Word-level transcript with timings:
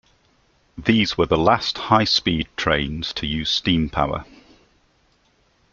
These 0.79 1.15
were 1.15 1.27
the 1.27 1.37
last 1.37 1.77
"high-speed" 1.77 2.47
trains 2.57 3.13
to 3.13 3.27
use 3.27 3.51
steam 3.51 3.87
power. 3.87 4.25